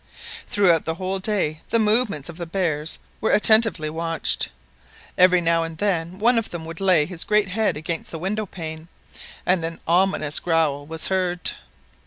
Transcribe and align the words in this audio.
Throughout 0.47 0.85
the 0.85 0.95
whole 0.95 1.19
day 1.19 1.61
the 1.69 1.77
movements 1.77 2.27
of 2.27 2.37
the 2.37 2.47
bears 2.47 2.97
were 3.21 3.29
attentively 3.29 3.87
watched. 3.87 4.49
Every 5.15 5.41
now 5.41 5.61
and 5.61 5.77
then 5.77 6.17
one 6.17 6.39
of 6.39 6.49
them 6.49 6.65
would 6.65 6.81
lay 6.81 7.05
his 7.05 7.23
great 7.23 7.49
head 7.49 7.77
against 7.77 8.09
the 8.09 8.17
window 8.17 8.47
pane 8.47 8.87
and 9.45 9.63
an 9.63 9.79
ominous 9.87 10.39
growl 10.39 10.87
was 10.87 11.09
heard. 11.09 11.51